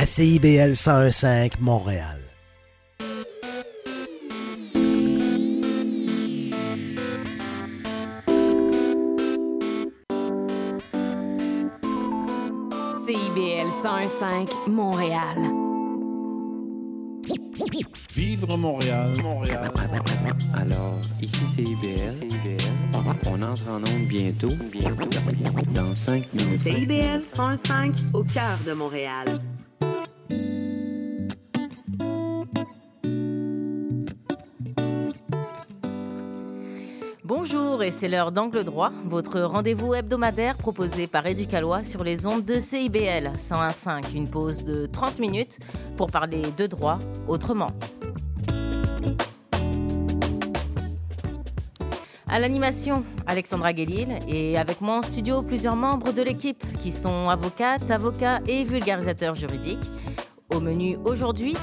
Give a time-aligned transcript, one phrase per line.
[0.00, 2.20] à CIBL 101.5 Montréal.
[13.04, 15.36] CIBL 101.5 Montréal.
[18.14, 19.72] Vivre Montréal, Montréal.
[20.54, 22.28] Alors, ici c'est IBL.
[23.26, 25.08] On entre en onde bientôt, bientôt,
[25.74, 26.62] dans 5 minutes.
[26.62, 29.40] CIBL 105 au cœur de Montréal.
[37.82, 42.58] Et c'est l'heure d'Angle droit, votre rendez-vous hebdomadaire proposé par Éducalois sur les ondes de
[42.58, 44.16] CIBL 101.5.
[44.16, 45.58] Une pause de 30 minutes
[45.96, 47.70] pour parler de droit autrement.
[52.26, 57.28] À l'animation, Alexandra Guélil et avec moi en studio plusieurs membres de l'équipe qui sont
[57.28, 59.88] avocates, avocats et vulgarisateurs juridiques.
[60.52, 61.54] Au menu aujourd'hui,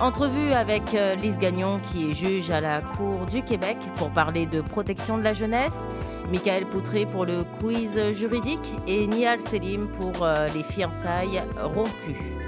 [0.00, 4.46] entrevue avec euh, Lise Gagnon qui est juge à la Cour du Québec pour parler
[4.46, 5.88] de protection de la jeunesse,
[6.30, 12.41] Michael Poutré pour le quiz juridique et Nial Selim pour euh, les fiançailles rompues.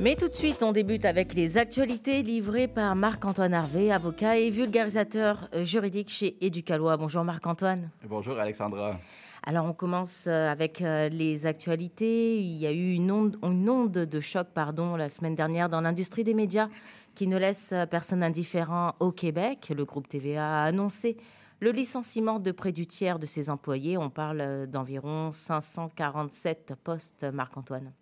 [0.00, 4.48] Mais tout de suite, on débute avec les actualités livrées par Marc-Antoine Harvé, avocat et
[4.48, 6.96] vulgarisateur euh, juridique chez Éducalois.
[6.96, 7.90] Bonjour Marc-Antoine.
[8.08, 8.96] Bonjour Alexandra.
[9.42, 12.38] Alors on commence euh, avec euh, les actualités.
[12.38, 15.80] Il y a eu une onde, une onde de choc pardon, la semaine dernière dans
[15.80, 16.68] l'industrie des médias
[17.16, 19.72] qui ne laisse personne indifférent au Québec.
[19.76, 21.16] Le groupe TVA a annoncé
[21.58, 23.98] le licenciement de près du tiers de ses employés.
[23.98, 27.92] On parle d'environ 547 postes, Marc-Antoine.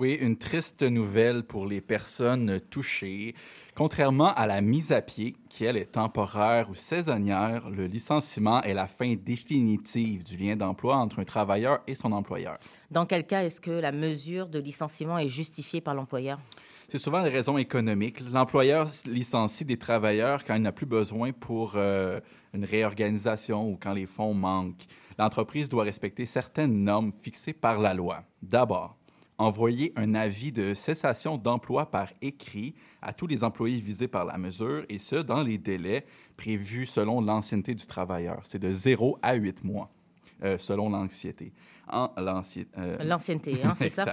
[0.00, 3.34] Oui, une triste nouvelle pour les personnes touchées.
[3.74, 8.74] Contrairement à la mise à pied, qui elle est temporaire ou saisonnière, le licenciement est
[8.74, 12.58] la fin définitive du lien d'emploi entre un travailleur et son employeur.
[12.92, 16.38] Dans quel cas est-ce que la mesure de licenciement est justifiée par l'employeur?
[16.88, 18.20] C'est souvent des raisons économiques.
[18.30, 22.20] L'employeur licencie des travailleurs quand il n'a plus besoin pour euh,
[22.54, 24.86] une réorganisation ou quand les fonds manquent.
[25.18, 28.22] L'entreprise doit respecter certaines normes fixées par la loi.
[28.40, 28.97] D'abord,
[29.38, 34.36] envoyer un avis de cessation d'emploi par écrit à tous les employés visés par la
[34.36, 36.04] mesure, et ce, dans les délais
[36.36, 38.40] prévus selon l'ancienneté du travailleur.
[38.44, 39.90] C'est de 0 à 8 mois,
[40.42, 41.52] euh, selon l'anxiété.
[42.76, 44.12] Euh, L'ancienneté, hein, c'est ça?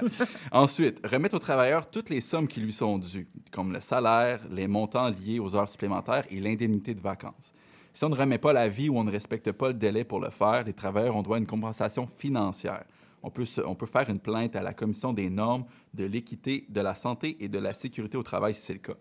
[0.52, 4.68] Ensuite, remettre au travailleur toutes les sommes qui lui sont dues, comme le salaire, les
[4.68, 7.54] montants liés aux heures supplémentaires et l'indemnité de vacances.
[7.92, 10.30] Si on ne remet pas l'avis ou on ne respecte pas le délai pour le
[10.30, 12.84] faire, les travailleurs ont droit à une compensation financière
[13.26, 17.38] on peut, faire une plainte à la Commission des normes de l'équité, de la santé
[17.40, 18.94] et de la sécurité au travail si c'est le cas.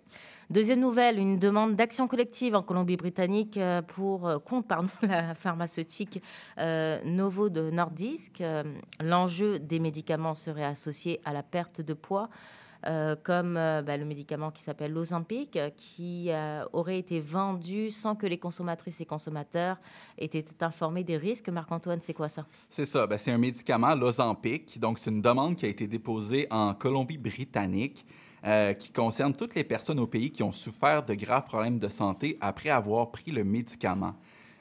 [0.50, 6.22] Deuxième nouvelle, une demande d'action collective en Colombie-Britannique euh, pour euh, contre pardon, la pharmaceutique
[6.58, 8.42] euh, Novo de Nordisk.
[9.00, 12.28] L'enjeu des médicaments serait associé à la perte de poids.
[12.86, 18.14] Euh, comme euh, bah, le médicament qui s'appelle l'Ozempic, qui euh, aurait été vendu sans
[18.14, 19.78] que les consommatrices et consommateurs
[20.18, 21.48] aient été informés des risques.
[21.48, 22.46] Marc-Antoine, c'est quoi ça?
[22.68, 23.06] C'est ça.
[23.06, 24.78] Ben, c'est un médicament, l'Ozempic.
[24.78, 28.04] Donc, c'est une demande qui a été déposée en Colombie-Britannique.
[28.78, 32.36] qui concerne toutes les personnes au pays qui ont souffert de graves problèmes de santé
[32.42, 34.14] après avoir pris le médicament.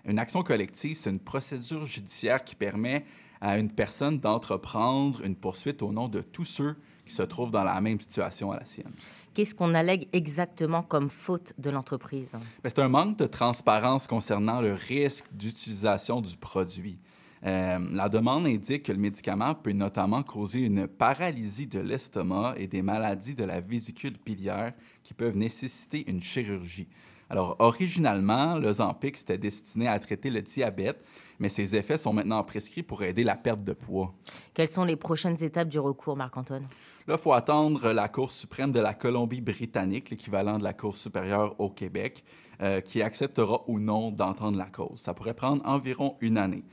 [0.05, 3.03] Une action collective, c'est une procédure judiciaire qui permet
[3.41, 6.77] à une personne d'entreprendre une poursuite au nom de tous ceux
[7.13, 8.91] qui se trouvent dans la même situation à la sienne.
[9.35, 12.31] Qu'est-ce qu'on allègue exactement comme faute de l'entreprise?
[12.63, 16.97] Ben, c'est un manque de transparence concernant le risque d'utilisation du produit.
[17.45, 22.67] Euh, la demande indique que le médicament peut notamment causer une paralysie de l'estomac et
[22.67, 24.73] des maladies de la vésicule biliaire
[25.03, 26.87] qui peuvent nécessiter une chirurgie.
[27.29, 31.03] Alors, originalement, le Zampic, c'était destiné à traiter le diabète,
[31.39, 34.13] mais ses effets sont maintenant prescrits pour aider la perte de poids.
[34.53, 36.67] Quelles sont les prochaines étapes du recours, Marc-Antoine?
[37.07, 41.55] Là, il faut attendre la Cour suprême de la Colombie-Britannique, l'équivalent de la Cour supérieure
[41.59, 42.23] au Québec,
[42.61, 44.99] euh, qui acceptera ou non d'entendre la cause.
[44.99, 46.63] Ça pourrait prendre environ une année.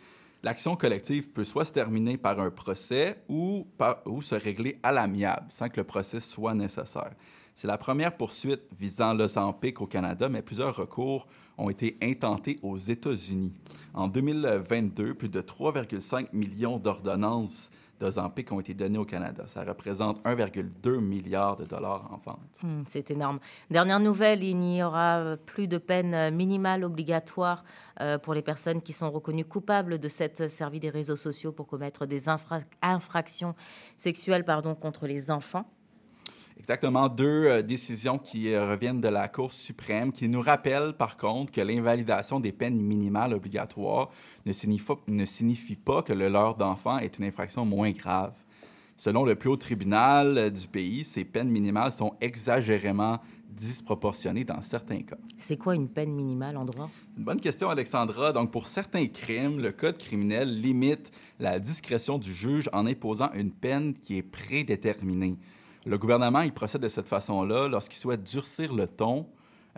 [0.43, 3.67] L'action collective peut soit se terminer par un procès ou,
[4.07, 7.13] ou se régler à l'amiable, sans que le procès soit nécessaire.
[7.55, 11.27] C'est la première poursuite visant l'Ozempic au Canada, mais plusieurs recours
[11.59, 13.53] ont été intentés aux États-Unis.
[13.93, 17.71] En 2022, plus de 3,5 millions d'ordonnances
[18.01, 19.45] d'Ozempic ont été données au Canada.
[19.47, 22.59] Ça représente 1,2 milliard de dollars en vente.
[22.63, 23.39] Hmm, c'est énorme.
[23.71, 27.63] Dernière nouvelle, il n'y aura plus de peine minimale obligatoire
[28.01, 31.67] euh, pour les personnes qui sont reconnues coupables de cette servie des réseaux sociaux pour
[31.67, 32.25] commettre des
[32.83, 33.55] infractions
[33.99, 35.67] sexuelles pardon, contre les enfants.
[36.61, 41.17] Exactement, deux euh, décisions qui euh, reviennent de la Cour suprême qui nous rappellent par
[41.17, 44.11] contre que l'invalidation des peines minimales obligatoires
[44.45, 48.35] ne signifie, ne signifie pas que le leurre d'enfant est une infraction moins grave.
[48.99, 53.19] Selon le plus haut tribunal euh, du pays, ces peines minimales sont exagérément
[53.49, 55.17] disproportionnées dans certains cas.
[55.39, 56.91] C'est quoi une peine minimale en droit?
[57.17, 58.35] Une bonne question, Alexandra.
[58.35, 63.51] Donc, pour certains crimes, le Code criminel limite la discrétion du juge en imposant une
[63.51, 65.39] peine qui est prédéterminée.
[65.87, 69.27] Le gouvernement, il procède de cette façon-là lorsqu'il souhaite durcir le ton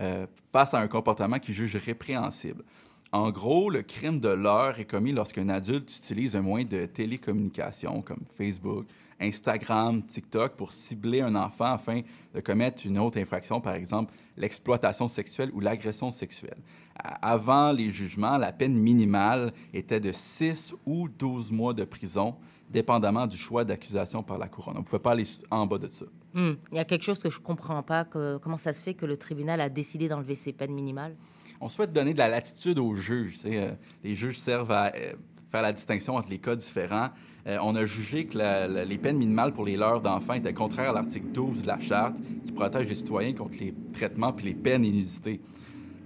[0.01, 2.65] euh, face à un comportement qu'il juge répréhensible.
[3.13, 8.01] En gros, le crime de l'heure est commis lorsqu'un adulte utilise un moyen de télécommunication
[8.01, 8.87] comme Facebook,
[9.21, 12.01] Instagram, TikTok pour cibler un enfant afin
[12.35, 16.59] de commettre une autre infraction, par exemple l'exploitation sexuelle ou l'agression sexuelle.
[16.97, 22.35] Avant les jugements, la peine minimale était de 6 ou 12 mois de prison
[22.73, 24.75] dépendamment du choix d'accusation par la couronne.
[24.77, 26.07] On ne pouvait pas aller en bas de ça.
[26.35, 26.55] Hmm.
[26.71, 28.05] Il y a quelque chose que je ne comprends pas.
[28.05, 31.15] Que, comment ça se fait que le tribunal a décidé d'enlever ces peines minimales?
[31.61, 33.37] On souhaite donner de la latitude aux juges.
[33.45, 33.73] Euh,
[34.03, 35.13] les juges servent à euh,
[35.51, 37.11] faire la distinction entre les cas différents.
[37.47, 40.95] Euh, on a jugé que les peines minimales pour les leurs d'enfants étaient contraires à
[40.95, 44.85] l'article 12 de la Charte, qui protège les citoyens contre les traitements puis les peines
[44.85, 45.41] inusitées.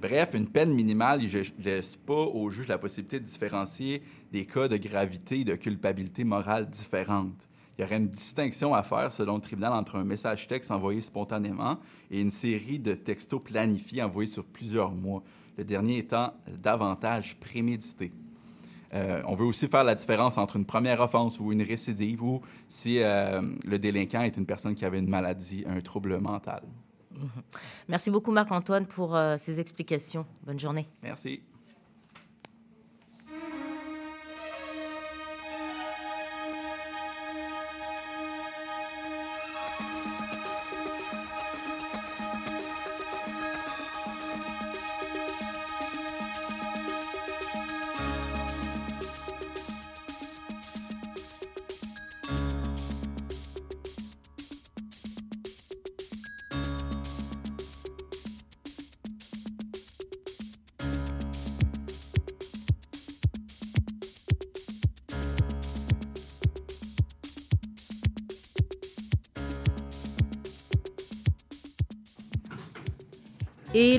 [0.01, 4.69] Bref, une peine minimale ne laisse pas au juge la possibilité de différencier des cas
[4.69, 7.49] de gravité et de culpabilité morale différentes.
[7.79, 11.01] Il y aurait une distinction à faire, selon le tribunal, entre un message texte envoyé
[11.01, 11.79] spontanément
[12.11, 15.23] et une série de textos planifiés envoyés sur plusieurs mois,
[15.57, 16.33] le dernier étant
[16.63, 18.13] davantage prémédité.
[18.95, 22.41] Euh, on veut aussi faire la différence entre une première offense ou une récidive ou
[22.69, 26.63] si euh, le délinquant est une personne qui avait une maladie, un trouble mental.
[27.89, 30.27] Merci beaucoup Marc-Antoine pour euh, ces explications.
[30.45, 30.89] Bonne journée.
[31.03, 31.43] Merci.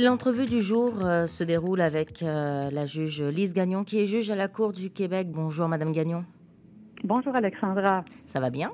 [0.08, 4.32] L'entrevue du jour euh, se déroule avec euh, la juge Lise Gagnon, qui est juge
[4.32, 5.28] à la Cour du Québec.
[5.30, 6.24] Bonjour, Madame Gagnon.
[7.04, 8.06] Bonjour, Alexandra.
[8.26, 8.72] Ça va bien?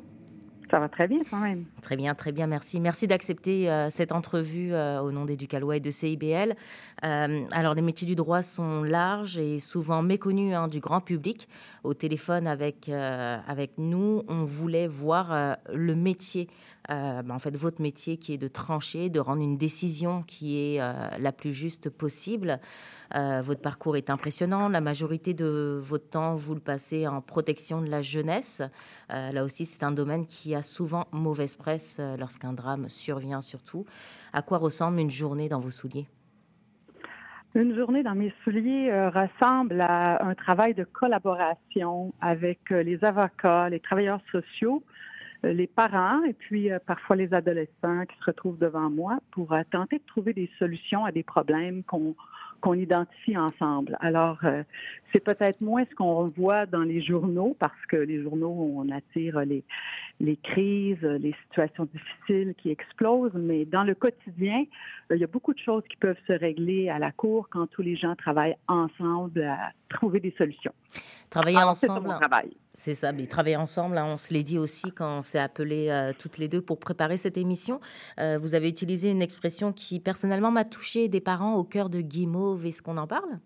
[0.69, 1.65] Ça va très bien quand même.
[1.81, 2.79] Très bien, très bien, merci.
[2.79, 6.53] Merci d'accepter euh, cette entrevue au nom d'Éducalois et de CIBL.
[7.01, 11.49] Alors, les métiers du droit sont larges et souvent méconnus hein, du grand public.
[11.83, 16.47] Au téléphone avec, avec nous, on voulait voir le métier,
[16.89, 20.79] ben, en fait, votre métier qui est de trancher, de rendre une décision qui est
[21.19, 22.59] la plus juste possible.
[23.13, 24.69] votre parcours est impressionnant.
[24.69, 28.61] La majorité de votre temps, vous le passez en protection de la jeunesse.
[29.09, 33.85] là aussi, c'est un domaine qui a souvent mauvaise presse euh, lorsqu'un drame survient surtout.
[34.33, 36.07] À quoi ressemble une journée dans vos souliers?
[37.55, 43.03] Une journée dans mes souliers euh, ressemble à un travail de collaboration avec euh, les
[43.03, 44.83] avocats, les travailleurs sociaux,
[45.43, 50.05] les parents et puis parfois les adolescents qui se retrouvent devant moi pour tenter de
[50.05, 52.15] trouver des solutions à des problèmes qu'on
[52.63, 53.97] qu'on identifie ensemble.
[53.99, 54.63] Alors, euh,
[55.11, 59.41] c'est peut-être moins ce qu'on voit dans les journaux, parce que les journaux, on attire
[59.41, 59.65] les,
[60.21, 64.63] les crises, les situations difficiles qui explosent, mais dans le quotidien,
[65.11, 67.67] euh, il y a beaucoup de choses qui peuvent se régler à la cour quand
[67.67, 70.73] tous les gens travaillent ensemble à trouver des solutions.
[71.29, 72.15] Travailler ensemble.
[72.75, 75.89] C'est ça, mais travailler ensemble, hein, on se l'est dit aussi quand on s'est appelé
[75.89, 77.79] euh, toutes les deux pour préparer cette émission.
[78.17, 82.65] vous avez utilisé une expression qui personnellement m'a touchée, des parents au cœur de guimauve.
[82.65, 83.39] Est-ce qu'on en parle?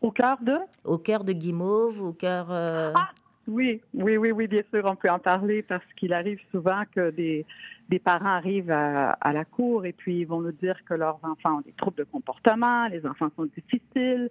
[0.00, 0.56] Au cœur de?
[0.84, 2.52] Au cœur de guimauve, au cœur...
[2.52, 3.10] Ah,
[3.48, 7.10] oui, oui, oui, oui, bien sûr, on peut en parler parce qu'il arrive souvent que
[7.10, 7.46] des,
[7.88, 11.18] des parents arrivent à, à, la cour et puis ils vont nous dire que leurs
[11.22, 14.28] enfants ont des troubles de comportement, les enfants sont difficiles,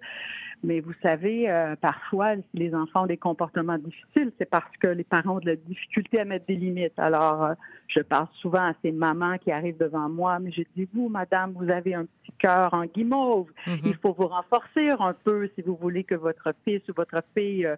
[0.64, 4.88] mais vous savez, euh, parfois, si les enfants ont des comportements difficiles, c'est parce que
[4.88, 6.98] les parents ont de la difficulté à mettre des limites.
[6.98, 7.54] Alors, euh,
[7.86, 11.52] je parle souvent à ces mamans qui arrivent devant moi, mais je dis, vous, madame,
[11.52, 13.48] vous avez un petit cœur en guimauve.
[13.66, 13.80] Mm-hmm.
[13.84, 17.64] Il faut vous renforcer un peu si vous voulez que votre fils ou votre fille
[17.64, 17.76] euh,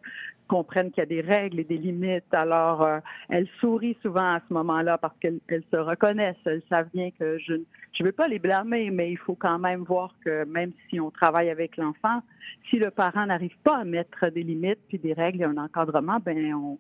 [0.49, 2.33] comprenne qu'il y a des règles et des limites.
[2.33, 2.85] Alors,
[3.29, 6.37] elles sourient souvent à ce moment-là parce qu'elles se reconnaissent.
[6.45, 9.83] Elles savent bien que je ne veux pas les blâmer, mais il faut quand même
[9.83, 12.23] voir que même si on travaille avec l'enfant,
[12.69, 16.19] si le parent n'arrive pas à mettre des limites puis des règles et un encadrement,
[16.21, 16.79] ben on,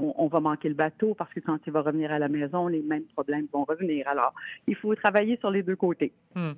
[0.00, 2.82] on, va manquer le bateau parce que quand il va revenir à la maison, les
[2.82, 4.08] mêmes problèmes vont revenir.
[4.08, 4.32] Alors,
[4.66, 6.12] il faut travailler sur les deux côtés.
[6.34, 6.52] Hmm.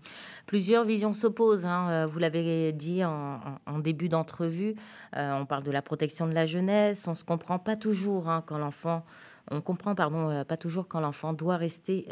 [0.46, 1.66] Plusieurs visions s'opposent.
[1.66, 1.88] Hein.
[1.90, 4.74] Euh, vous l'avez dit en, début d'entrevue.
[5.16, 7.08] Euh, on parle de la protection de la jeunesse.
[7.08, 9.04] On se comprend pas toujours hein, quand l'enfant
[9.50, 12.06] on comprend pardon, euh, pas toujours quand l'enfant doit rester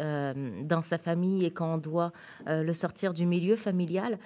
[0.65, 2.13] dans sa famille et quand on doit
[2.47, 4.19] le sortir du milieu familial.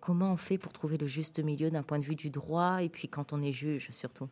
[0.00, 2.88] comment on fait pour trouver le juste milieu d'un point de vue du droit et
[2.88, 4.28] puis quand on est juge surtout?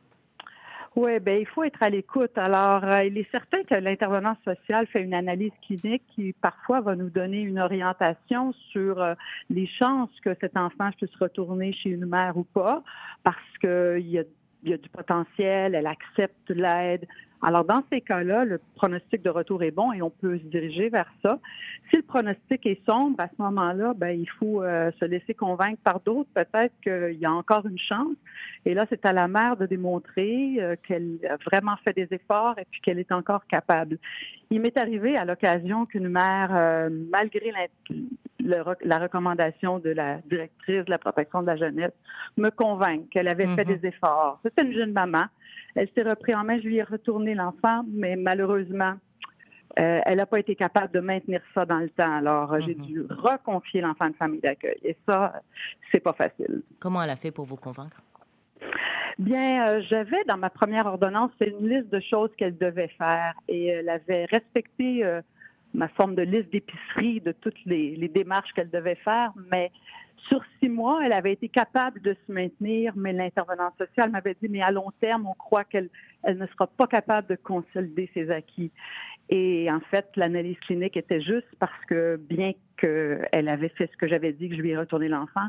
[0.97, 2.39] Oui, ben il faut être à l'écoute.
[2.39, 6.95] Alors, euh, il est certain que l'intervenant social fait une analyse clinique qui parfois va
[6.95, 9.15] nous donner une orientation sur euh,
[9.51, 12.85] les chances que cet enfant puisse retourner chez une mère ou pas,
[13.25, 17.09] parce qu'il y a du potentiel, elle accepte l'aide,
[17.45, 20.89] alors, dans ces cas-là, le pronostic de retour est bon et on peut se diriger
[20.89, 21.39] vers ça.
[21.91, 25.79] Si le pronostic est sombre, à ce moment-là, ben, il faut euh, se laisser convaincre
[25.85, 26.31] par d'autres.
[26.35, 28.17] Peut-être qu'il y a encore une chance.
[28.65, 32.59] Et là, c'est à la mère de démontrer euh, qu'elle a vraiment fait des efforts
[32.59, 33.99] et puis qu'elle est encore capable.
[34.51, 37.53] Il m'est arrivé à l'occasion qu'une mère, euh, malgré
[38.41, 41.93] la recommandation de la directrice de la protection de la jeunesse,
[42.39, 43.81] me convainque qu'elle avait fait mm-hmm.
[43.81, 44.41] des efforts.
[44.43, 45.25] C'était une jeune maman.
[45.75, 48.95] Elle s'est reprise en main, je lui ai retourné l'enfant, mais malheureusement,
[49.79, 52.17] euh, elle n'a pas été capable de maintenir ça dans le temps.
[52.17, 52.87] Alors, j'ai mm-hmm.
[52.87, 54.79] dû reconfier l'enfant de famille d'accueil.
[54.85, 55.41] Et ça,
[55.91, 56.63] c'est pas facile.
[56.79, 58.01] Comment elle a fait pour vous convaincre?
[59.19, 63.67] Bien, euh, j'avais dans ma première ordonnance une liste de choses qu'elle devait faire et
[63.67, 65.21] elle avait respecté euh,
[65.73, 69.71] ma forme de liste d'épicerie de toutes les, les démarches qu'elle devait faire, mais
[70.29, 74.49] sur six mois, elle avait été capable de se maintenir, mais l'intervenante sociale m'avait dit,
[74.49, 75.91] mais à long terme, on croit qu'elle
[76.25, 78.71] elle ne sera pas capable de consolider ses acquis.
[79.31, 84.07] Et en fait, l'analyse clinique était juste parce que bien qu'elle avait fait ce que
[84.07, 85.47] j'avais dit, que je lui ai retourné l'enfant,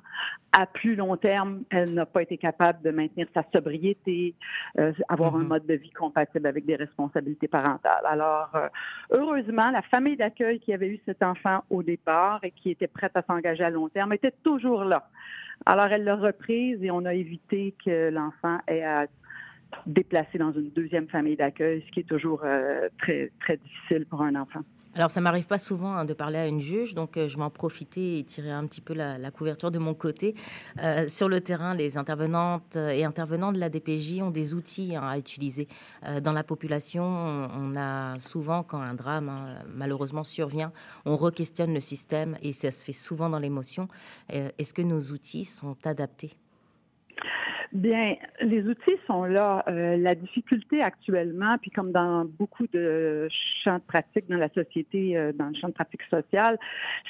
[0.58, 4.34] à plus long terme, elle n'a pas été capable de maintenir sa sobriété,
[4.80, 5.48] euh, avoir un mhm.
[5.48, 8.06] mode de vie compatible avec des responsabilités parentales.
[8.06, 8.70] Alors, euh,
[9.18, 13.12] heureusement, la famille d'accueil qui avait eu cet enfant au départ et qui était prête
[13.16, 15.10] à s'engager à long terme était toujours là.
[15.66, 19.08] Alors, elle l'a reprise et on a évité que l'enfant ait à
[19.86, 24.22] déplacer dans une deuxième famille d'accueil, ce qui est toujours euh, très, très difficile pour
[24.22, 24.62] un enfant.
[24.98, 27.50] Alors, ça m'arrive pas souvent hein, de parler à une juge, donc euh, je m'en
[27.50, 30.36] profiter et tirer un petit peu la, couverture de mon côté.
[30.82, 35.06] Euh, sur le terrain, les intervenantes et intervenants de la DPJ ont des outils hein,
[35.06, 35.68] à utiliser.
[36.24, 40.72] dans la population, on, a souvent, quand un drame hein, malheureusement survient,
[41.06, 43.90] on re-questionne le système et ça se fait souvent dans l'émotion.
[44.30, 46.38] Est-ce que nos outils sont adaptés?
[47.74, 49.64] Bien, les outils sont là.
[49.68, 53.28] Euh, la difficulté actuellement, puis comme dans beaucoup de
[53.64, 56.58] champs de pratique dans la société, euh, dans le champ de pratique sociale,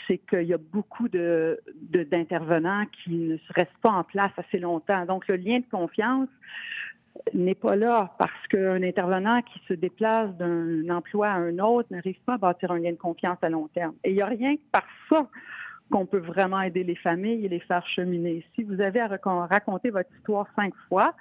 [0.08, 1.60] c'est qu'il y a beaucoup de,
[1.92, 5.06] d'intervenants qui ne restent pas en place assez longtemps.
[5.06, 6.30] Donc, le lien de confiance
[7.34, 12.20] n'est pas là parce qu'un intervenant qui se déplace d'un emploi à un autre n'arrive
[12.26, 13.96] pas à bâtir un lien de confiance à long terme.
[14.04, 15.28] Et il n'y a rien que par ça
[15.92, 18.44] qu'on peut vraiment aider les familles et les faire cheminer.
[18.56, 21.14] Si vous avez à raconter votre histoire cinq fois,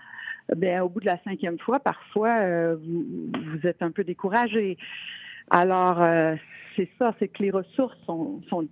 [0.57, 4.79] bien, au bout de la cinquième fois, parfois, euh, vous, êtes un peu découragé.
[5.51, 6.35] Alors, euh,
[6.77, 8.67] c'est ça, c'est que les ressources sont, sont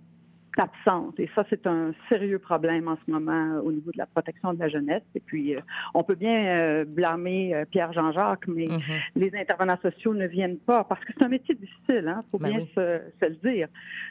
[0.57, 1.19] absente.
[1.19, 4.59] Et ça, c'est un sérieux problème en ce moment au niveau de la protection de
[4.59, 5.03] la jeunesse.
[5.15, 5.61] Et puis, euh,
[5.93, 8.81] on peut bien euh, blâmer euh, Pierre Jean-Jacques, mais mhm.
[9.15, 12.37] les intervenants sociaux ne viennent pas parce que c'est un métier difficile, il hein, faut
[12.37, 13.67] ben bien se, le dire.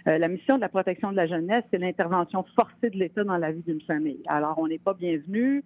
[0.07, 3.53] la mission de la protection de la jeunesse, c'est l'intervention forcée de l'État dans la
[3.53, 4.23] vie d'une famille.
[4.27, 5.63] Alors, on n'est pas bienvenu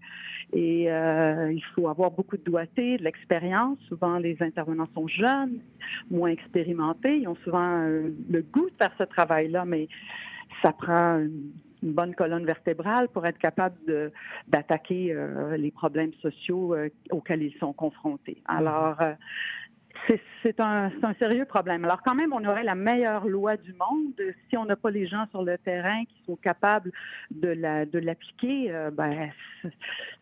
[0.52, 3.78] et il faut avoir beaucoup de doigté, de l'expérience.
[3.88, 5.58] Souvent, les intervenants sont jeunes,
[6.10, 7.18] moins expérimentés.
[7.18, 9.88] Ils ont souvent le goût de faire ce travail-là, mais
[10.62, 13.76] ça prend une, bonne colonne vertébrale pour être capable
[14.48, 18.42] d'attaquer euh, les problèmes sociaux euh, auxquels ils sont confrontés.
[18.48, 18.56] Mhm.
[18.56, 19.12] Alors, euh,
[20.42, 21.84] c'est un, un, sérieux problème.
[21.84, 24.14] Alors quand même, on aurait la meilleure loi du monde
[24.48, 26.90] si on n'a pas les gens sur le terrain qui sont capables
[27.30, 27.48] de
[27.98, 28.68] l'appliquer.
[28.68, 29.30] La, de ben,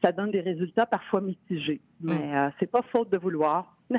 [0.02, 1.80] ça donne des résultats parfois mitigés.
[2.00, 2.52] Mais mm.
[2.58, 3.73] c'est pas faute de vouloir.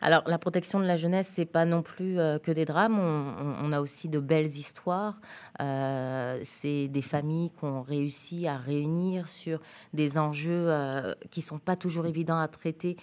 [0.00, 2.98] Alors, la protection de la jeunesse, c'est pas non plus euh, que des drames.
[2.98, 5.20] On, a aussi de belles histoires.
[5.60, 9.60] Euh, c'est des familles qu'on réussit à réunir sur
[9.94, 12.96] des enjeux euh, qui sont pas toujours évidents à traiter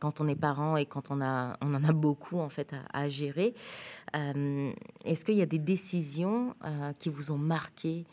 [0.00, 3.08] quand on est parent et quand on, a, on en a beaucoup en fait à,
[3.08, 3.54] gérer.
[4.14, 6.54] Est-ce qu'il y a des décisions
[6.98, 8.04] qui vous ont marqué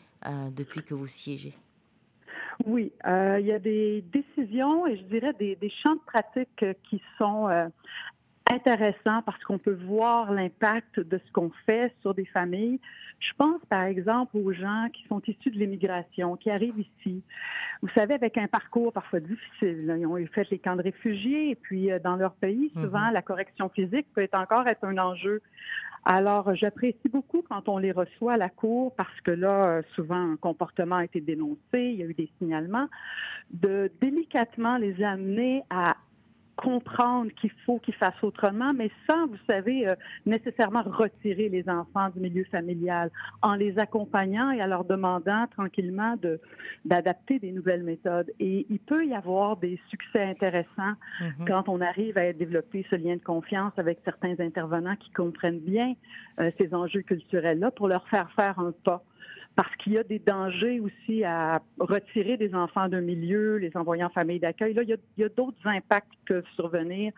[0.52, 1.54] depuis que vous siégez?
[2.64, 7.02] Oui, il y a des décisions et je dirais des, des champs de pratique qui
[7.18, 7.48] sont
[8.50, 12.78] intéressant parce qu'on peut voir l'impact de ce qu'on fait sur des familles.
[13.20, 17.22] Je pense par exemple aux gens qui sont issus de l'immigration, qui arrivent ici.
[17.80, 19.94] Vous savez, avec un parcours parfois difficile.
[19.98, 23.14] Ils ont fait les camps de réfugiés et puis euh, dans leur pays, souvent mhm.
[23.14, 25.40] la correction physique peut être encore être un enjeu.
[26.04, 30.32] Alors, j'apprécie beaucoup quand on les reçoit à la cour parce que là, euh, souvent,
[30.32, 32.88] un comportement a été dénoncé, il y a eu des signalements,
[33.50, 35.96] de délicatement les amener à
[36.56, 39.94] comprendre qu'il faut qu'ils fassent autrement, mais sans, vous savez, euh,
[40.26, 43.10] nécessairement retirer les enfants du milieu familial,
[43.42, 46.40] en les accompagnant et en leur demandant tranquillement de,
[46.84, 48.30] d'adapter des nouvelles méthodes.
[48.40, 51.46] Et il peut y avoir des succès intéressants mm-hmm.
[51.46, 55.94] quand on arrive à développer ce lien de confiance avec certains intervenants qui comprennent bien
[56.40, 59.02] euh, ces enjeux culturels-là pour leur faire faire un pas
[59.56, 64.02] parce qu'il y a des dangers aussi à retirer des enfants d'un milieu, les envoyer
[64.02, 64.74] en famille d'accueil.
[64.74, 67.12] Là, il y a, d'autres impacts qui peuvent survenir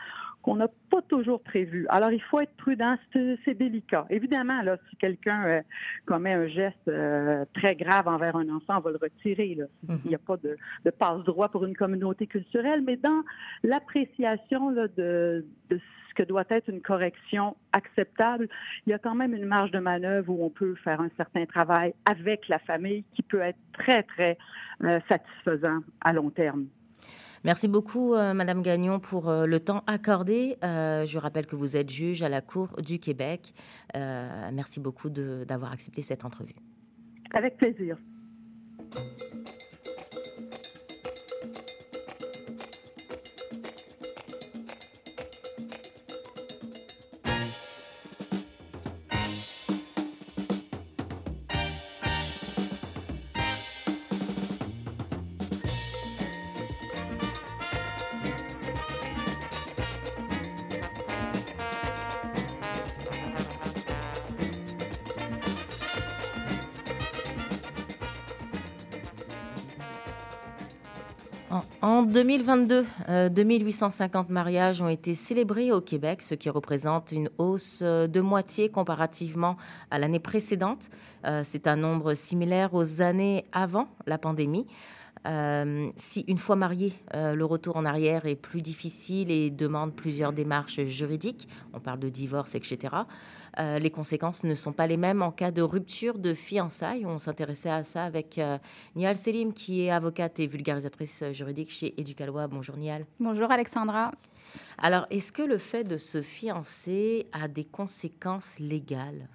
[0.46, 1.86] qu'on n'a pas toujours prévus.
[1.88, 4.06] Alors, il faut être prudent, c'est délicat.
[4.10, 5.60] Évidemment, là, si quelqu'un euh,
[6.06, 9.58] commet un geste euh, très grave envers un enfant, on va le retirer.
[9.88, 10.56] Il n'y a pas de,
[10.90, 13.24] passe-droit pour une communauté culturelle, mais dans
[13.64, 15.80] l'appréciation de, de
[16.14, 18.48] que doit être une correction acceptable,
[18.86, 21.44] il y a quand même une marge de manœuvre où on peut faire un certain
[21.44, 24.38] travail avec la famille qui peut être très, très
[24.82, 26.68] euh, satisfaisant à long terme.
[27.46, 30.56] Merci beaucoup, euh, Madame Gagnon, pour euh, le temps accordé.
[30.62, 33.54] je rappelle que vous êtes juge à la Cour du Québec.
[33.94, 36.56] merci beaucoup d'avoir accepté cette entrevue.
[37.32, 37.98] Avec plaisir.
[72.16, 72.86] En 2022,
[73.28, 78.20] 2850 euh, mariages ont été célébrés au Québec, ce qui représente une hausse euh, de
[78.20, 79.58] moitié comparativement
[79.90, 80.88] à l'année précédente.
[81.26, 84.64] Euh, c'est un nombre similaire aux années avant la pandémie.
[85.26, 89.94] Euh, si une fois marié, euh, le retour en arrière est plus difficile et demande
[89.94, 92.94] plusieurs démarches juridiques, on parle de divorce, etc.,
[93.58, 97.06] euh, les conséquences ne sont pas les mêmes en cas de rupture de fiançailles.
[97.06, 98.38] On s'intéressait à ça avec
[98.94, 102.48] Nial Selim, qui est avocate et vulgarisatrice juridique chez Éducalois.
[102.48, 103.06] Bonjour Nial.
[103.18, 104.12] Bonjour Alexandra.
[104.78, 109.28] Alors, est-ce que le fait de se fiancer a des conséquences légales?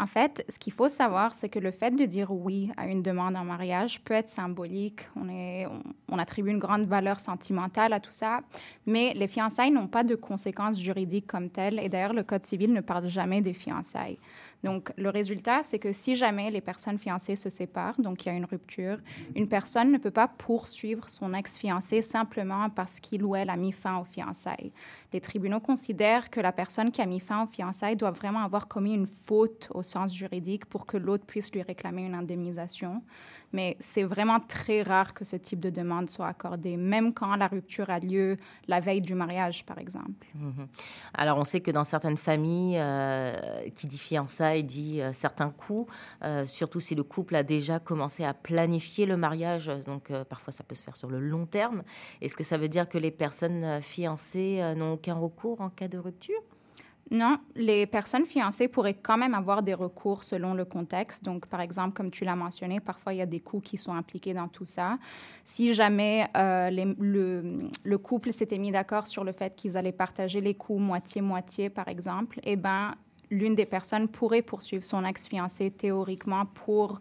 [0.00, 3.02] En fait, ce qu'il faut savoir, c'est que le fait de dire oui à une
[3.02, 5.02] demande en mariage peut être symbolique.
[5.14, 8.40] On, attribue une grande valeur sentimentale à tout ça,
[8.86, 11.78] mais les fiançailles n'ont pas de conséquences juridiques comme telles.
[11.78, 14.18] Et d'ailleurs, le Code civil ne parle jamais des fiançailles.
[14.62, 18.32] Donc, le résultat, c'est que si jamais les personnes fiancées se séparent, donc il y
[18.32, 18.98] a une rupture,
[19.34, 23.72] une personne ne peut pas poursuivre son ex-fiancé simplement parce qu'il ou elle a mis
[23.72, 24.72] fin aux fiançailles.
[25.12, 28.68] Les tribunaux considèrent que la personne qui a mis fin aux fiançailles doit vraiment avoir
[28.68, 33.02] commis une faute au sens juridique pour que l'autre puisse lui réclamer une indemnisation
[33.52, 37.48] mais c'est vraiment très rare que ce type de demande soit accordée, même quand la
[37.48, 38.36] rupture a lieu
[38.68, 40.26] la veille du mariage, par exemple.
[40.34, 40.68] Mhm.
[41.14, 43.32] Alors, on sait que dans certaines familles, euh,
[43.74, 45.86] qui dit fiançailles dit euh, certains coûts,
[46.24, 50.64] euh, surtout si le couple a déjà commencé à planifier le mariage, donc parfois ça
[50.64, 51.82] peut se faire sur le long terme.
[52.20, 55.98] Est-ce que ça veut dire que les personnes fiancées n'ont aucun recours en cas de
[55.98, 56.40] rupture?
[57.12, 61.24] Non, les personnes fiancées pourraient quand même avoir des recours selon le contexte.
[61.24, 63.92] Donc, par exemple, comme tu l'as mentionné, parfois il y a des coûts qui sont
[63.92, 64.96] impliqués dans tout ça.
[65.42, 70.54] Si jamais euh, le, couple s'était mis d'accord sur le fait qu'ils allaient partager les
[70.54, 72.94] coûts moitié-moitié, par exemple, eh ben,
[73.28, 77.00] l'une des personnes pourrait poursuivre son ex-fiancé théoriquement pour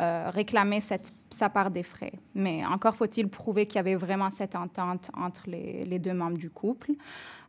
[0.00, 2.12] euh, réclamer cette, sa part des frais.
[2.34, 6.38] Mais encore faut-il prouver qu'il y avait vraiment cette entente entre les, les deux membres
[6.38, 6.92] du couple.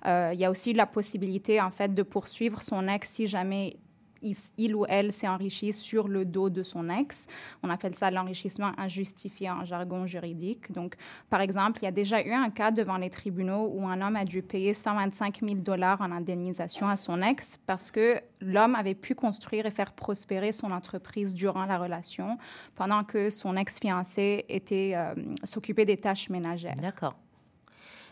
[0.06, 3.78] Euh, il y a aussi la possibilité, en fait, de poursuivre son ex si jamais
[4.22, 7.28] il, ou elle s'est enrichi sur le dos de son ex.
[7.64, 10.72] On appelle ça l'enrichissement injustifié en jargon juridique.
[10.72, 10.96] Donc,
[11.30, 14.16] par exemple, il y a déjà eu un cas devant les tribunaux où un homme
[14.16, 18.96] a dû payer 125 000 dollars en indemnisation à son ex parce que l'homme avait
[18.96, 22.38] pu construire et faire prospérer son entreprise durant la relation
[22.76, 26.76] pendant que son ex-fiancé était euh, s'occupait des tâches ménagères.
[26.82, 27.16] D'accord.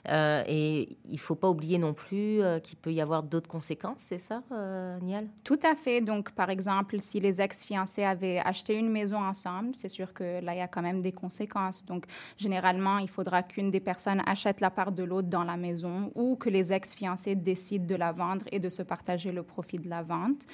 [0.10, 3.50] Euh, et il ne faut pas oublier non plus euh, qu'il peut y avoir d'autres
[3.50, 5.00] conséquences, c'est ça, euh,
[5.44, 6.02] Tout à fait.
[6.02, 10.54] Donc, par exemple, si les ex-fiancés avaient acheté une maison ensemble, c'est sûr que là,
[10.54, 11.86] il y a quand même des conséquences.
[11.86, 12.06] Donc,
[12.38, 16.36] généralement, il faudra qu'une des personnes achète la part de l'autre dans la maison ou
[16.36, 20.04] que les ex-fiancés décident de la vendre et de se partager le profit de la
[20.04, 20.46] vente.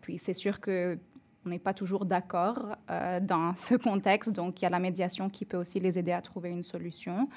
[0.00, 0.98] puis, c'est sûr que
[1.46, 5.30] on n'est pas toujours d'accord euh, dans ce contexte, donc il y a la médiation
[5.30, 7.28] qui peut aussi les aider à trouver une solution.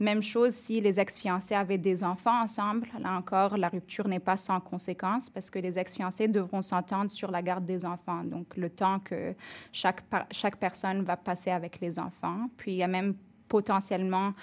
[0.00, 2.86] Même chose si les ex-fiancés avaient des enfants ensemble.
[3.00, 7.30] Là encore, la rupture n'est pas sans conséquence parce que les ex-fiancés devront s'entendre sur
[7.30, 8.22] la garde des enfants.
[8.24, 9.34] Donc, le temps que
[9.72, 12.48] chaque, chaque personne va passer avec les enfants.
[12.56, 13.14] Puis, il y a même
[13.48, 14.34] potentiellement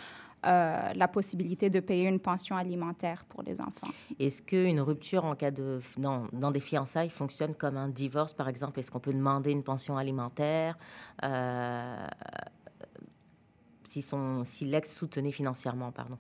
[0.46, 3.88] euh, la possibilité de payer une pension alimentaire pour les enfants.
[4.20, 8.48] Est-ce qu'une rupture en cas de dans, dans, des fiançailles fonctionne comme un divorce, par
[8.48, 8.80] exemple?
[8.80, 10.78] Est-ce qu'on peut demander une pension alimentaire?
[11.24, 12.08] Euh,
[13.86, 16.18] si, son, si l'ex soutenait financièrement, pardon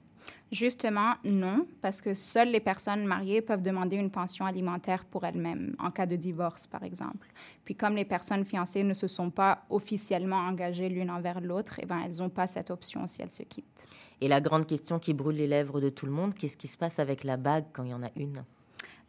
[0.52, 5.76] Justement, non, parce que seules les personnes mariées peuvent demander une pension alimentaire pour elles-mêmes,
[5.80, 7.28] en cas de divorce, par exemple.
[7.64, 11.86] Puis comme les personnes fiancées ne se sont pas officiellement engagées l'une envers l'autre, eh
[11.86, 13.86] ben, elles n'ont pas cette option si elles se quittent.
[14.22, 16.78] Et la grande question qui brûle les lèvres de tout le monde, qu'est-ce qui se
[16.78, 18.44] passe avec la bague quand il y en a une?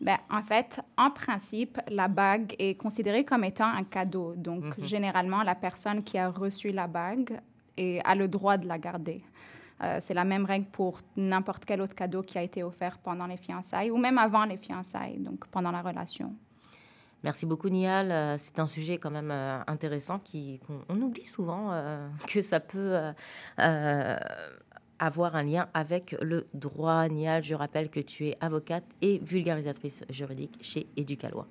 [0.00, 4.34] Ben, en fait, en principe, la bague est considérée comme étant un cadeau.
[4.36, 4.84] Donc, mhm.
[4.84, 7.40] généralement, la personne qui a reçu la bague
[7.76, 9.22] et a le droit de la garder.
[9.82, 13.26] Euh, c'est la même règle pour n'importe quel autre cadeau qui a été offert pendant
[13.26, 16.34] les fiançailles ou même avant les fiançailles, donc pendant la relation.
[17.22, 18.10] Merci beaucoup, Nial.
[18.10, 21.72] Euh, c'est un sujet quand même euh, intéressant qui on, oublie souvent
[22.28, 22.96] que ça peut
[24.98, 27.06] avoir un lien avec le droit.
[27.08, 31.46] Nial, je rappelle que tu es avocate et vulgarisatrice juridique chez Éducalois.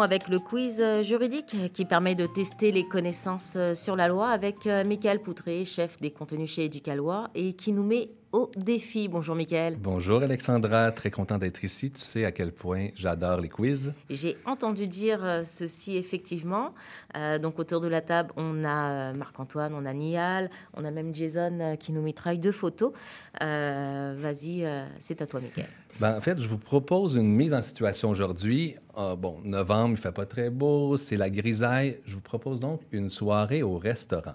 [0.00, 4.84] Avec le quiz juridique qui permet de tester les connaissances sur la loi avec euh,
[4.84, 9.08] Michael Poutré, chef des contenus chez Éducalois, et qui nous met au défi.
[9.08, 9.76] Bonjour Mickaël.
[9.80, 11.90] Bonjour Alexandra, très content d'être ici.
[11.90, 13.94] Tu sais à quel point j'adore les quiz.
[14.10, 16.74] J'ai entendu dire euh, ceci effectivement.
[17.16, 20.90] Euh, donc autour de la table, on a euh, Marc-Antoine, on a Nial, on a
[20.90, 22.92] même Jason qui nous mitraille deux photos.
[23.40, 24.68] Vas-y,
[24.98, 25.68] c'est à toi Mickaël.
[25.98, 28.74] Ben, en fait, je vous propose une mise en situation aujourd'hui.
[28.94, 32.00] Ah, bon, novembre, il fait pas très beau, c'est la grisaille.
[32.04, 34.34] Je vous propose donc une soirée au restaurant.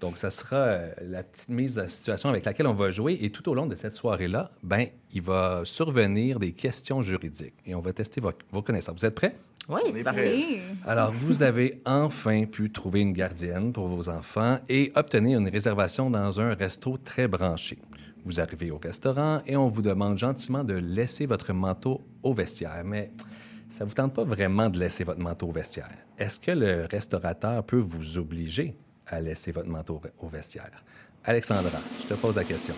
[0.00, 3.18] Donc, ça sera euh, la petite mise à situation avec laquelle on va jouer.
[3.20, 7.54] Et tout au long de cette soirée-là, ben, il va survenir des questions juridiques.
[7.66, 8.98] Et on va tester vos, connaissances.
[8.98, 9.36] Vous êtes prêts?
[9.68, 10.58] Oui, c'est parti.
[10.86, 16.10] Alors, vous avez enfin pu trouver une gardienne pour vos enfants et obtenir une réservation
[16.10, 17.78] dans un resto très branché.
[18.24, 22.82] Vous arrivez au restaurant et on vous demande gentiment de laisser votre manteau au vestiaire.
[22.84, 23.10] Mais
[23.68, 25.88] ça ne vous tente pas vraiment de laisser votre manteau au vestiaire.
[26.18, 28.74] Est-ce que le restaurateur peut vous obliger?
[29.10, 30.70] À laisser votre manteau au vestiaire.
[31.24, 32.74] Alexandra, je te pose la question.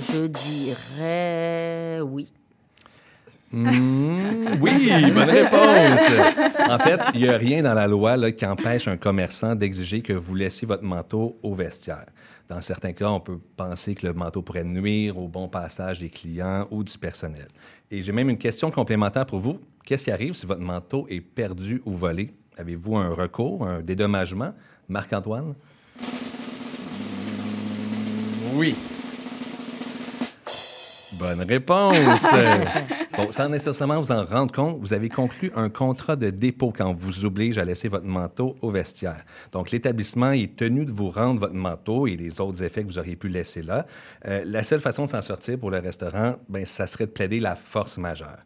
[0.00, 2.32] Je dirais oui.
[3.52, 6.10] Hmm, oui, bonne réponse.
[6.68, 10.02] En fait, il n'y a rien dans la loi là, qui empêche un commerçant d'exiger
[10.02, 12.06] que vous laissiez votre manteau au vestiaire.
[12.48, 16.10] Dans certains cas, on peut penser que le manteau pourrait nuire au bon passage des
[16.10, 17.48] clients ou du personnel.
[17.90, 19.60] Et j'ai même une question complémentaire pour vous.
[19.84, 22.34] Qu'est-ce qui arrive si votre manteau est perdu ou volé?
[22.56, 24.54] Avez-vous un recours, un dédommagement?
[24.88, 25.54] Marc-Antoine?
[28.54, 28.74] Oui.
[31.18, 32.26] Bonne réponse.
[33.16, 36.86] bon, sans nécessairement vous en rendre compte, vous avez conclu un contrat de dépôt quand
[36.86, 39.24] on vous oblige à laisser votre manteau au vestiaire.
[39.52, 42.98] Donc, l'établissement est tenu de vous rendre votre manteau et les autres effets que vous
[42.98, 43.86] auriez pu laisser là.
[44.26, 47.40] Euh, la seule façon de s'en sortir pour le restaurant, ben, ça serait de plaider
[47.40, 48.38] la force majeure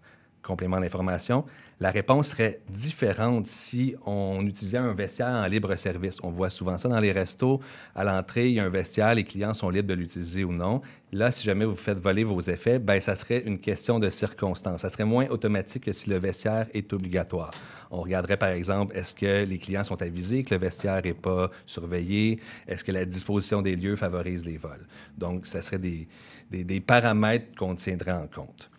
[0.42, 1.44] complément d'information,
[1.80, 6.18] la réponse serait différente si on utilisait un vestiaire en libre service.
[6.22, 7.58] On voit souvent ça dans les restos.
[7.94, 10.82] À l'entrée, il y a un vestiaire, les clients sont libres de l'utiliser ou non.
[11.10, 14.82] Là, si jamais vous faites voler vos effets, ben ça serait une question de circonstance.
[14.82, 17.50] Ça serait moins automatique que si le vestiaire est obligatoire.
[17.90, 21.50] On regarderait par exemple, est-ce que les clients sont avisés que le vestiaire n'est pas
[21.64, 22.40] surveillé?
[22.68, 24.86] Est-ce que la disposition des lieux favorise les vols?
[25.16, 26.06] Donc, ça serait des,
[26.50, 28.69] des, des paramètres qu'on tiendrait en compte.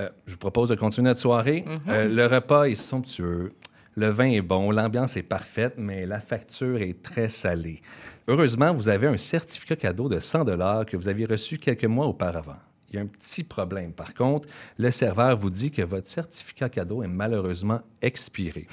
[0.00, 1.64] Euh, je vous propose de continuer notre soirée.
[1.88, 3.52] Euh, le repas est somptueux.
[3.96, 7.80] Le vin est bon, l'ambiance est parfaite, mais la facture est très salée.
[8.28, 10.44] Heureusement, vous avez un certificat cadeau de 100
[10.84, 12.58] que vous aviez reçu quelques mois auparavant.
[12.90, 13.92] Il y a un petit problème.
[13.92, 18.66] Par contre, le serveur vous dit que votre certificat cadeau est malheureusement expiré.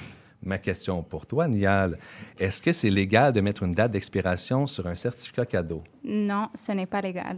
[0.46, 1.98] Ma question pour toi, Nial,
[2.38, 5.82] est-ce que c'est légal de mettre une date d'expiration sur un certificat cadeau?
[6.04, 7.36] Non, ce n'est pas légal.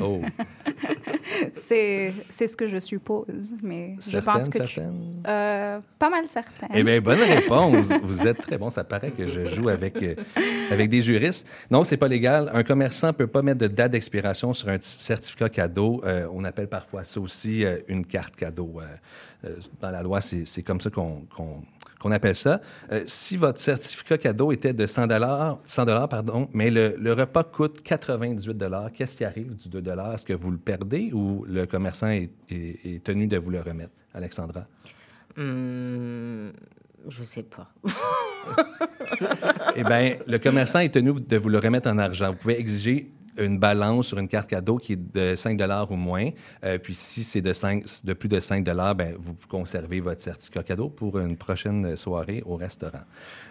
[0.00, 0.22] Oh,
[1.54, 5.22] C'est ce que je suppose, mais je pense que tu- certaines?
[5.26, 6.70] Euh, pas mal certaines.
[6.74, 7.88] Eh bien, bonne réponse.
[8.02, 8.70] Vous êtes très bon.
[8.70, 10.14] Ça paraît que je joue avec, euh,
[10.70, 11.46] avec des juristes.
[11.70, 12.50] Non, c'est pas légal.
[12.54, 16.00] Un commerçant peut pas mettre de date d'expiration sur un certificat cadeau.
[16.04, 18.80] Euh, on appelle parfois ça aussi une carte cadeau.
[19.80, 21.62] Dans la loi, c'est comme ça qu'on qu'on-
[22.00, 22.60] qu'on appelle ça.
[22.92, 25.06] Euh, si votre certificat cadeau était de 100
[25.64, 28.56] 100 pardon, mais le, le repas coûte 98
[28.94, 29.82] qu'est-ce qui arrive du 2
[30.14, 33.60] Est-ce que vous le perdez ou le commerçant est, est- est tenu de vous le
[33.60, 34.66] remettre, Alexandra?
[35.36, 36.52] Hum,
[37.08, 37.70] je sais pas.
[39.76, 42.30] Eh bien, le commerçant est tenu de vous le remettre en argent.
[42.32, 46.30] Vous pouvez exiger une balance sur une carte cadeau qui est de 5 ou moins.
[46.64, 50.62] Euh, puis si c'est de, 5 de plus de 5 ben, vous conservez votre certificat
[50.62, 53.00] cadeau pour une prochaine soirée au restaurant.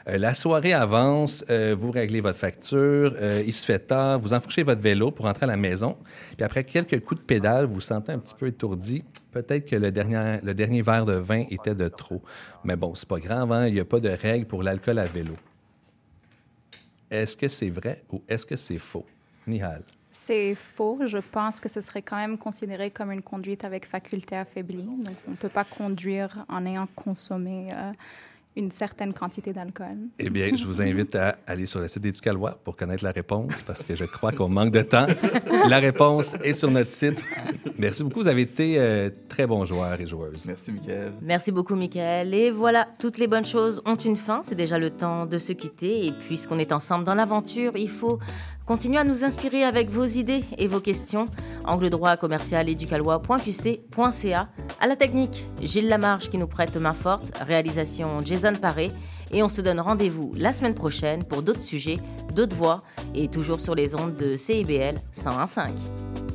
[0.08, 4.64] Euh, la soirée avance, euh, vous réglez votre facture, il se fait tard, vous enfourchez
[4.64, 5.98] votre vélo pour rentrer à la maison.
[6.36, 9.04] Puis après quelques coups de pédale, vous vous sentez un petit peu étourdi.
[9.32, 12.22] Peut-être que le dernier, le dernier verre de vin était de trop.
[12.64, 15.06] Mais bon, c'est pas grave, hein, il n'y a pas de règle pour l'alcool à
[15.06, 15.36] vélo.
[17.10, 19.06] Est-ce que c'est vrai ou est-ce que c'est faux?
[19.48, 19.82] Nihal.
[20.10, 21.00] C'est faux.
[21.06, 24.84] Je pense que ce serait quand même considéré comme une conduite avec faculté affaiblie.
[24.84, 27.92] Donc, on ne peut pas conduire en ayant consommé euh,
[28.56, 29.98] une certaine quantité d'alcool.
[30.18, 33.62] Eh bien, je vous invite à aller sur le site d'Éducalois pour connaître la réponse
[33.62, 35.06] parce que je crois qu'on manque de temps.
[35.70, 37.24] La réponse est sur notre site.
[37.80, 38.22] Merci beaucoup.
[38.22, 40.46] Vous avez été euh, très bons joueurs et joueuses.
[40.46, 41.14] Merci, Michael.
[41.22, 42.34] Merci beaucoup, Michael.
[42.34, 44.42] Et voilà, toutes les bonnes choses ont une fin.
[44.42, 46.08] C'est déjà le temps de se quitter.
[46.08, 48.20] Et puisqu'on est ensemble dans l'aventure, il faut
[48.66, 51.26] continuer à nous inspirer avec vos idées et vos questions.
[51.66, 54.50] Angle droit commercial éducalois.qc.ca.
[54.80, 57.32] À la technique, Gilles Lamarche qui nous prête main forte.
[57.40, 58.92] Réalisation Jason Paré.
[59.32, 62.00] Et on se donne rendez-vous la semaine prochaine pour d'autres sujets,
[62.34, 66.27] d'autres voix et toujours sur les ondes de CIBL 101.5.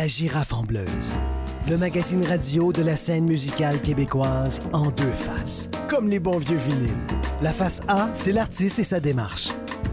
[0.00, 1.12] La girafe en bleuse.
[1.68, 5.68] Le magazine radio de la scène musicale québécoise en deux faces.
[5.90, 6.96] Comme les bons vieux vinyles.
[7.42, 9.50] La face A, c'est l'artiste et sa démarche.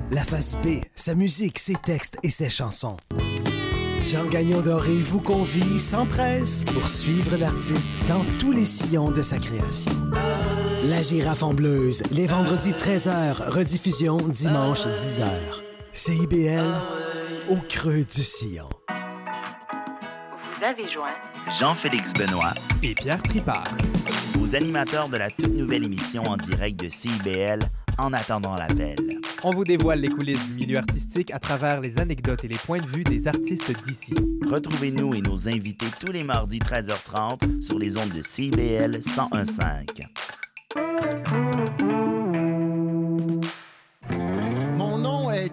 [0.09, 2.95] La face B, sa musique, ses textes et ses chansons.
[4.01, 9.21] Jean Gagnon Doré vous convie sans presse pour suivre l'artiste dans tous les sillons de
[9.21, 9.91] sa création.
[10.85, 15.27] La girafe en bleuse, les vendredis 13h, rediffusion dimanche 10h.
[15.91, 16.75] CIBL,
[17.49, 18.69] au creux du sillon.
[20.57, 21.13] Vous avez joint
[21.59, 23.67] Jean-Félix Benoît, et Pierre Tripart.
[24.41, 27.59] aux animateurs de la toute nouvelle émission en direct de CIBL
[27.99, 28.95] En attendant l'appel.
[29.43, 32.79] On vous dévoile les coulisses du milieu artistique à travers les anecdotes et les points
[32.79, 34.15] de vue des artistes d'ici.
[34.49, 39.85] Retrouvez-nous et nos invités tous les mardis 13h30 sur les ondes de CIBL 1015.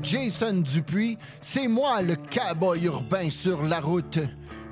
[0.04, 4.18] Jason Dupuis, c'est moi le cowboy urbain sur la route.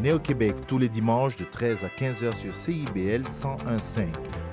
[0.00, 4.06] Néo-Québec tous les dimanches de 13 à 15h sur CIBL 101.5.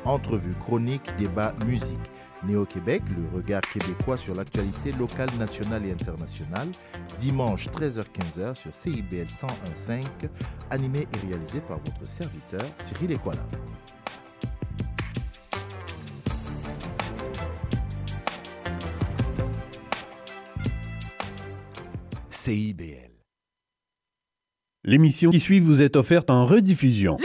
[0.04, 2.00] Entrevue, chronique, débat, musique.
[2.44, 6.68] Néo-Québec, le regard québécois sur l'actualité locale, nationale et internationale.
[7.20, 10.04] Dimanche 13h-15h sur CIBL 101.5.
[10.72, 13.46] Animé et réalisé par votre serviteur Cyril Equala.
[22.32, 23.05] CIBL.
[24.86, 27.18] L'émission qui suit vous est offerte en rediffusion.